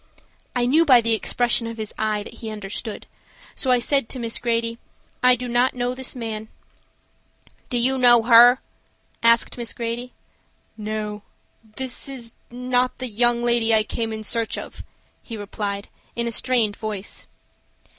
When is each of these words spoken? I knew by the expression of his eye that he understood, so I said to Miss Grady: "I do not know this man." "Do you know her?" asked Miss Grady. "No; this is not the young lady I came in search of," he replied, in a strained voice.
I 0.55 0.65
knew 0.65 0.83
by 0.83 0.99
the 0.99 1.13
expression 1.13 1.67
of 1.67 1.77
his 1.77 1.93
eye 1.95 2.23
that 2.23 2.37
he 2.37 2.49
understood, 2.49 3.05
so 3.53 3.69
I 3.69 3.77
said 3.77 4.09
to 4.09 4.17
Miss 4.17 4.39
Grady: 4.39 4.79
"I 5.21 5.35
do 5.35 5.47
not 5.47 5.75
know 5.75 5.93
this 5.93 6.15
man." 6.15 6.47
"Do 7.69 7.77
you 7.77 7.99
know 7.99 8.23
her?" 8.23 8.61
asked 9.21 9.59
Miss 9.59 9.73
Grady. 9.73 10.13
"No; 10.75 11.21
this 11.75 12.09
is 12.09 12.33
not 12.49 12.97
the 12.97 13.09
young 13.09 13.43
lady 13.43 13.75
I 13.75 13.83
came 13.83 14.11
in 14.11 14.23
search 14.23 14.57
of," 14.57 14.83
he 15.21 15.37
replied, 15.37 15.87
in 16.15 16.25
a 16.25 16.31
strained 16.31 16.77
voice. 16.77 17.27